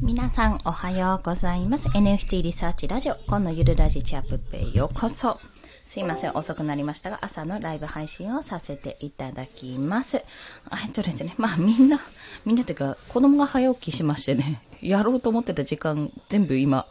[0.00, 1.88] 皆さんおはようございます。
[1.88, 5.40] NFT リサーチラジオ、今のゆるラジチャップペへようこそ。
[5.88, 10.18] すいません、遅くなりましたが、朝のライブ配信をさせていただきます。
[10.18, 12.00] えっとですね、まあみんな、
[12.44, 16.86] みんなというか、子供が早起きしましてね、やろうと思ってた時間、全部今、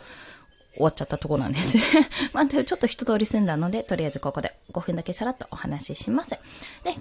[0.77, 1.83] 終わっちゃったところなんですね。
[2.33, 6.31] まあ、ちょっと一通り済んだので、とりあえずここで5分だけさらっとお話しします。
[6.31, 6.39] で、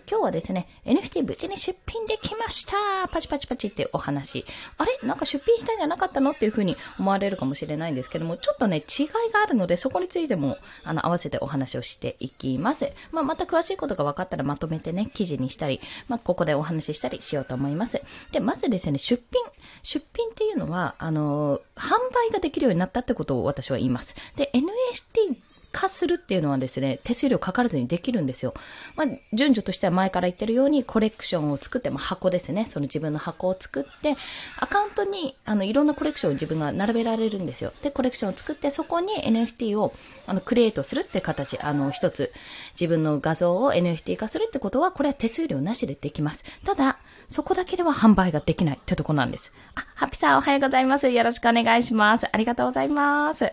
[0.08, 4.44] 今日はですね、NFT 無事に出品できましたパチパチパチってお話。
[4.78, 4.98] あれ？
[5.02, 12.90] なんか出品したんじゃなかったのっていうふうに思われるかもしれないんですけども、ちょっとね、違いがあるので、そこについても、あの、合わせてお話をしていきます。
[13.12, 18.00] まあ、また詳しいことが分かったらまとめてね、記事にしたり、まあ、ここでお話ししたりしようと思います。
[18.32, 19.42] で、まずですね、出品。
[19.82, 24.16] 出品っていうのは、あの、販売ができるようになったってことを私は言います。
[24.36, 25.36] で、NFT
[25.76, 28.54] 化するっていうのはですね、手数料かからずにできるんですよ。
[28.96, 32.66] まあ、順序としては前から言ってるように、コレクションを作って、まあ、箱ですね。
[32.70, 34.16] その自分の箱を作って、
[34.56, 37.72] アカウントに、あの、いろんなコレクションを自分が並べられるんですよ。
[37.82, 39.94] で、コレクションを作って、そこに NFT を、
[40.26, 42.32] あの、クリエイトするって形、あの、一つ、
[42.72, 46.42] 自分の画像を NFT 化するってことは、これは手数料なしでできます。
[46.64, 49.52] ただ、そこだけでは販売ができないってとこなんです。
[49.74, 51.08] あ、ハピさんおはようございます。
[51.08, 52.26] よろしくお願いします。
[52.30, 53.52] ありがとうございます。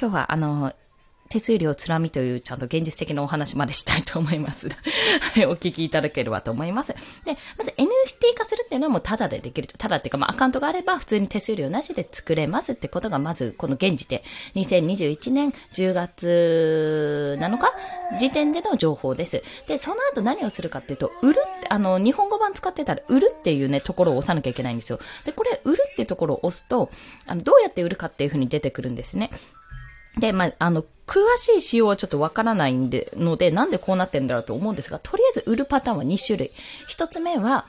[0.00, 0.72] 今日は、あの、
[1.34, 4.68] 手数料つらみというちゃんと現実的なお話までしたいと思います。
[4.68, 6.94] はい、お聞きいただければと思います。
[7.24, 9.76] で、まず NFT 化するっていうのはもうタダでできると。
[9.76, 14.22] タダっていうか、まあアカウントがあれば普通に手数料なしで作れますってことがまずこの現時点、
[14.54, 17.72] 2021年10月7日
[18.20, 19.42] 時点での情報です。
[19.66, 25.00] で、その後何をするかっていうと、売るって、あの、日本語版使ってたら売るっていうね、ところを押さなきゃいけないんですよ。
[25.24, 26.92] で、これ売るってところを押すと、
[27.26, 29.30] あの、どうやって売るかっていうふうに出てくるんですね。
[30.18, 36.50] で、まあ、あの、詳しい仕様はちょっとわからないんで、ので、なんでこうなってんだろうと思うんですが、とりあえず売るパターンは2種類。
[36.88, 37.66] 1つ目は、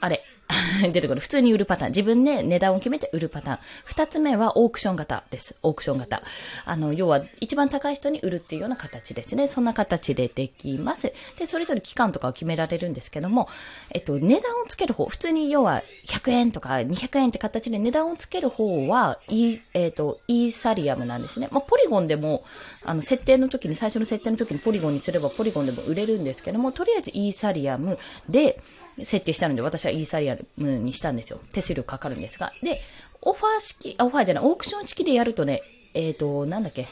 [0.00, 0.22] あれ、
[0.92, 1.20] 出てくる。
[1.20, 1.90] 普通に売るパターン。
[1.90, 3.58] 自分で値段を決めて売るパターン。
[3.84, 5.56] 二つ目はオークション型です。
[5.62, 6.22] オークション型。
[6.64, 9.48] あの、要は一番高い人に売るっていうような形ですね。
[9.48, 11.12] そんな形でできます。
[11.38, 13.48] で、それぞれ期間とかを決められるんですけども、
[13.90, 21.48] えっと、値段をつける方、普通に要は100円とか200円って形で値段をつける方は、イえっと、イーサリアムなんですね。
[21.50, 22.44] まあ、ポリゴンでも、
[22.84, 27.98] あの、設定の時に、最初の設定の時にポリゴンにすればポリゴンでも売れるんですけども、とりあえずイーサリアム
[28.28, 28.60] で、
[28.98, 31.40] 設定したので、私はイーサリアムにしたんですよ。
[31.52, 32.52] 手数料かかるんですが。
[32.62, 32.80] で、
[33.22, 35.62] オファー式、あオファーじゃない、オークション式でやるとね、
[35.94, 36.88] えっ、と、なんだっけ、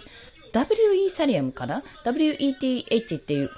[0.52, 3.50] W イーサリアムかな ?WETH っていう、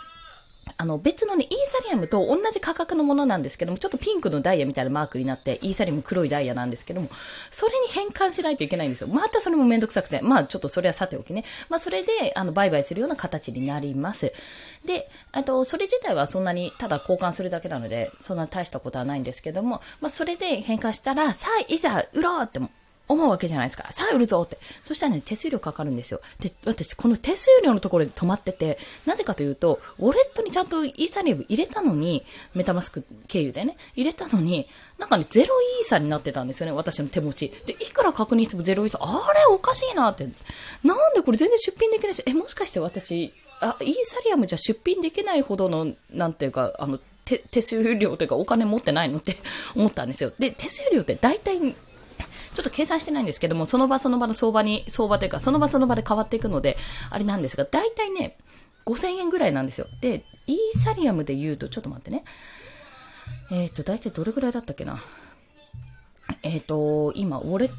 [0.78, 1.50] あの、別のね、イー
[1.82, 7.08] サリアムと同じ価格のものなんですけども、ちょっとピンクのダイヤみたいなマークになって、イーサリアム黒いダイヤなんですけども、
[7.50, 9.08] それに変換しないといけないんですよ。
[9.08, 11.44] またそれもめんどくさくて、まあちょっとそれはさておきね。
[11.68, 14.32] まあそれで、あの、売買するような形になります。
[14.84, 22.60] で、あと、それ自体はそんなに、ただ交換するだけなので、そんな大したことはないんですけども、まあそれで変換したら、さあ、いざ、売ろうって
[23.08, 23.90] 思うわけじゃないですか。
[23.92, 24.58] さあ売るぞって。
[24.84, 26.20] そしたらね、手数料かかるんですよ。
[26.40, 32.24] で、私、この手数料のところで止まってて、なぜかというと、ウォレットにちゃんとイーサリアム入れたのに、
[32.54, 34.68] メタマスク経由でね、入れたのに、
[34.98, 37.52] なんかね、ゼロイーサになってたんですよね、私の手持ち。
[37.66, 40.28] で、いくら確認してもゼロイーサ、あれおかしいなって。
[40.82, 49.36] なんでこれ全然出品できないし、え、もしかして私、あ、イーサリアムじゃ出品できないほどの、なんていうか、あの、手、手数料というかお金持ってないのって
[49.74, 50.32] 思ったんですよ。
[50.38, 51.74] で、手数料って大体、
[52.56, 56.76] ちょっと計算してないんですけども、その場その場の相場に、相場というか、その場その場で変わっていくので、
[57.10, 58.38] あれなんですが、大体ね、
[58.86, 59.86] 5000円ぐらいなんですよ。
[60.00, 62.24] で、イーサリアムで言うと、ちょっと待ってね。
[63.50, 65.02] えっ、ー、と、大体どれぐらいだったっけな。
[66.42, 67.70] えっ、ー、と、今、ウォレ、ウ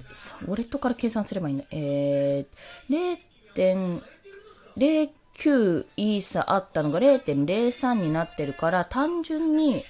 [0.51, 1.65] ォレットから計算すればいいんだ。
[1.71, 4.01] えー、
[4.75, 9.83] 0.09イーサあったのが0.03になってるから、単純に、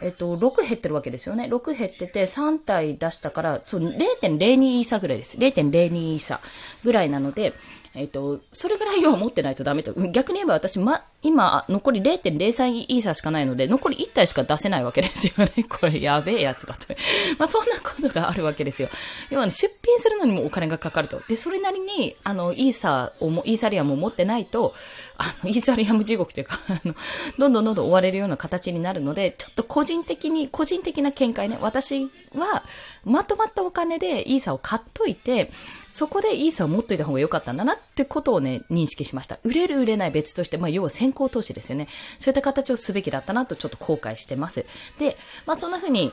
[0.00, 1.44] えっと、6減ってるわけですよね。
[1.44, 5.36] 6減ってて、3体出したから、そう、0.02イーサぐらいです。
[5.38, 6.40] 0.02イーサ
[6.84, 7.54] ぐらいなので、
[7.98, 9.92] えっと、それぐらいは持ってないとダメと。
[10.10, 15.64] 逆に言えば私、ま、今、残り0.03イーサーしかないので、残り1体しか出せないわけですよね。
[15.68, 16.94] これ、やべえやつだと。
[17.38, 18.88] まあ、そんなことがあるわけですよ。
[19.30, 21.20] 要は、ね、出品するのにもお金がかかると。
[21.28, 24.74] で、それなりに、あの、イーサーをも、イーサリアムを持ってないと、
[25.16, 26.94] あの、イーサリアム地獄というか、 あの、
[27.36, 31.58] どんどんどんどん追われるような形になるので、ちょっと個人的に、個人的な見解ね。
[31.60, 32.62] 私は、
[33.04, 35.50] まとまったお金でイーサを買っといて、
[35.98, 39.40] そこでイーサを持っといた方が良かったんだなってことをね、認識しました。
[39.42, 41.88] 売れる売れない別として、まあ要は先行投資ですよね。
[42.20, 44.64] そういった形をすべきだったなとちょっと後悔してます。
[45.00, 46.12] で、まあそんな風に、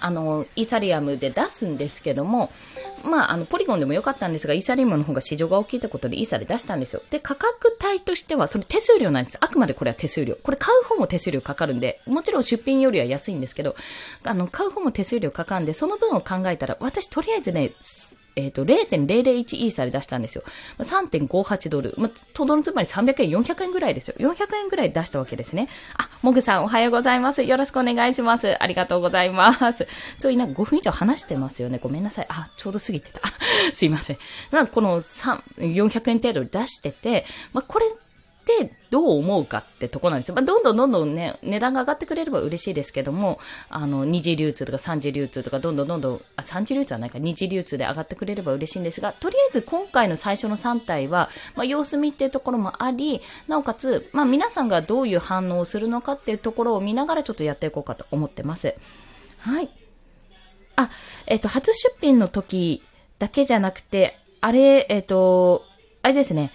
[0.00, 2.50] あの、イーサリアムで出すんですけども、
[3.04, 7.02] まあ、あの、ポリゴンでもよかったんですが、イーサリアムの方が市場が大きいってことでイーサで出したんですよ。
[7.10, 9.38] で、価格帯としては、それ手数料なんです。
[9.40, 10.36] あくまでこれは手数料。
[10.42, 13.76] これ買う方も手数料かかるんで、もちろん出品よりは安いんですけど、
[14.24, 17.70] あの、買う方も手数料かかるんで、その分を考えたら、私とりあえずね、
[18.36, 20.44] えっ、ー、と、0.001イーサで出したんですよ。
[20.78, 21.94] 3.58ドル。
[21.96, 24.14] まあ、とどのつまり300円、400円ぐらいですよ。
[24.18, 25.68] 400円ぐらい出したわけですね。
[25.96, 27.42] あ、もぐさんおはようございます。
[27.42, 28.62] よろしくお願いします。
[28.62, 29.88] ありがとうございます。
[30.20, 31.78] ちょいなんか5分以上話してますよね。
[31.82, 32.26] ごめんなさい。
[32.28, 33.22] あ、ちょうど過ぎてた。
[33.74, 34.18] すいません。
[34.50, 37.24] まあ、この3、400円程度出してて、
[37.54, 37.86] まあ、これ
[38.46, 40.36] てどう思うかってとこなんですよ。
[40.36, 58.74] まあ、どんどんどんどんね、値段が上がってくれれば嬉しいですけども、あの、二次流通とか三次流通とか、どんどんどんどん、あ、三次流通はないか、二次流通で上がってくれれば嬉しいんですが、とりあえず今回の最初の3体は、まあ、様子見っていうところもあり、なおかつ、まあ、皆さんがどういう反応をするのかっていうところを見ながらちょっとやっていこうかと思ってます。
[59.40, 59.70] はい。
[60.76, 60.90] あ、
[61.26, 62.82] えっ、と、初出品の時
[63.18, 65.64] だけじゃなくて、あれ、えっ、と、
[66.02, 66.52] あれですね、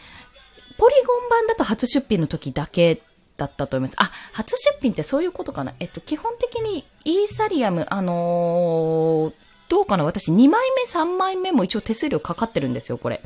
[0.81, 3.03] ポリゴン版だと初出品の時だけ
[3.37, 4.01] だったと思います。
[4.01, 5.75] あ、初出品ってそういうことかな。
[5.79, 9.33] えっと、基本的にイーサリアム、あのー、
[9.69, 13.21] どうかな私2枚目、3枚目も一応手数料かかってるんですよ、これ。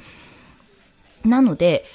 [1.23, 1.85] なので、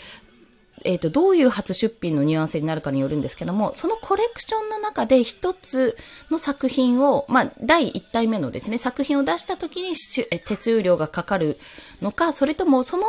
[0.84, 5.98] えっ、と、どういう初出品のニュアンスになるかによるんですけども、そのコレクションの中で一つ
[6.30, 11.58] の作品を、まあ、第1体目のですね、作品を出した時に手数料がかかる
[12.00, 13.04] のか、それともその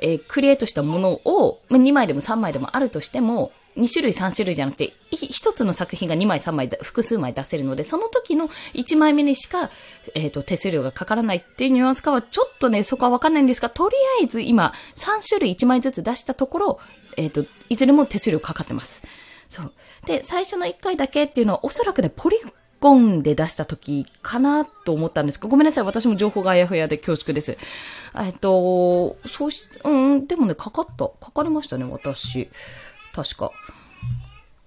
[0.00, 9.70] えー、クリエイトしたものを、まあ、2枚でも3枚でもあるとしても、2種類3種類じゃなくて、1つの作品が2枚3枚、複数枚出せるので、その時の1枚目にしか、
[10.14, 16.80] えっ、ー、と、手数料がかからないっていうニュアンスかは、ちょっとね、そこはわかんないんですが、とりあえず今、3種類1枚ずつ出したところ、
[17.16, 19.02] えっ、ー、と、いずれも手数料かかってます。
[19.48, 19.72] そう。
[20.06, 22.38] で、最初の1回だけっていうのは、おそらくね、ポリ
[22.80, 25.84] ゴンで出した時かなと思ったんですけど、ごめんなさい。
[25.84, 27.56] 私も情報があやふやで恐縮です。
[28.16, 31.08] えっと、そうし、うん、でもね、かかった。
[31.08, 32.48] かかりましたね、私。
[33.14, 33.50] 確か。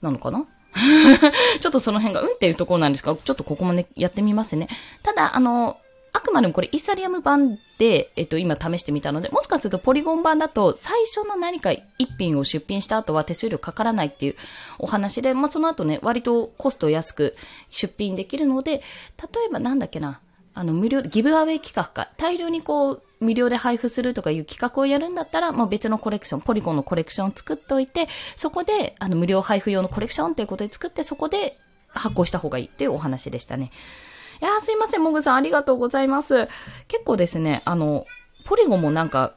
[0.01, 0.45] なのかな？
[1.59, 4.67] ちょっとその辺が、うんっていうところなんですが、ちょっとここもね、やってみますね。
[5.03, 5.77] ただ、あの、
[6.13, 14.35] あくまでもこれイーサリアム版で、えっと、今試してみたので、もしかするとポリゴン版だと最初の何か一品を出品した後は手数料かからないっていう
[14.77, 17.35] お話で、まあ、その後ね、割とコスト安く
[17.69, 18.81] 出品できるので、例
[19.47, 20.19] えばなんだっけな、
[20.53, 31.57] あの、無料、ギブアウェイ企画か、大量にこう、無料で配布するとかいう企画をやるんだったら、もう別のコレクション、ポリゴンのコレクションを作っておいて、そこで、あの、無料配布用のコレクションっていうことで作って、そこで
[31.87, 33.71] 発行した方がいいっていうお話でしたね。
[34.41, 36.47] いやすいません、もぐさん、ありがとうございます。
[36.87, 38.05] 結構ですね、あの、
[38.45, 39.33] ポリゴンもなんか、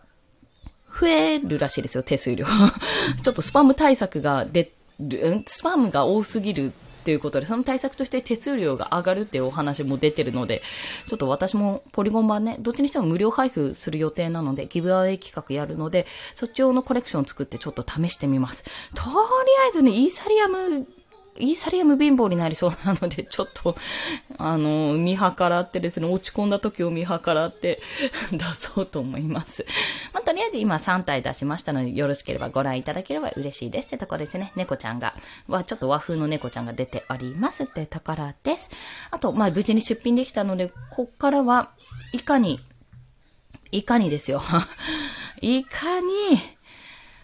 [0.99, 2.47] 増えるらしいですよ、手数料。
[3.23, 10.63] ちょっとスパム対策が出る、スパムが多すぎるっていうことで、その対策として手数料が上がるっていうお話も出てるので、
[11.07, 18.65] ちょっと私もポリゴン版ね、どっちにしても無料配布する予定なので、ギブアウェイ企画やるので、そっち用のコレクション作ってちょっと試してみます。
[18.95, 19.11] とり
[19.67, 20.87] あえずね、イーサリアム
[21.37, 23.77] イーサリアム貧乏になりそうなので、 ちょっと、
[24.39, 27.81] あの、見計らってですね、落ち込んだ時を見計らって
[28.31, 29.67] 出そうと思います。
[30.13, 34.53] まあ、とりあえず今3体出しましたので、よろしければご覧いただければ嬉しいですってところですね。
[34.55, 35.15] 猫ちゃんが、
[35.49, 38.71] は、ちょっと和風の猫ちゃんが出ておりますってところです。
[39.11, 41.71] あと、まあ、無事に出品できたので、こっからは、
[42.13, 42.61] いかに、
[43.73, 44.41] いかにですよ。
[45.43, 46.41] いかに、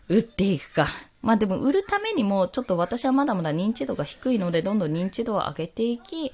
[0.08, 0.88] 打っていくか。
[1.22, 6.32] まあでも売るためにも、ちょっと私はまだまだ認知度が低いので、どんどん認知度を上げていき、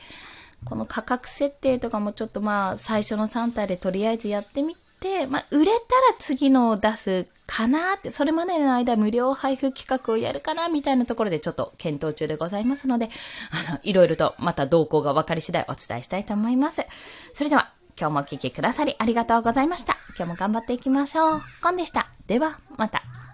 [0.65, 5.81] この価格設定とかもちょっとまあ最初の3体でとりあえずやってみて、まあ売れたら
[6.19, 13.11] 次のを出すかなって、それまでの間無料配布企画をやるかなみたいなところでちょっと検討中でございますので、
[13.69, 16.83] あの、いろいろとまた動向が分かり次第お伝えしたいと思います。
[17.35, 19.97] それでは、今日もお聴きくださりありがとうございました。
[20.17, 21.43] 今日も頑張っていきましょう。
[21.63, 22.09] コンでした。
[22.27, 23.26] では、また。